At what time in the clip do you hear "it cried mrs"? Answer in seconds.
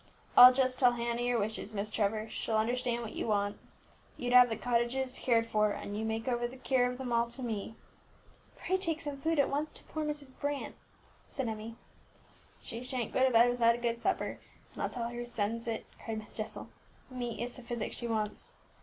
15.67-16.35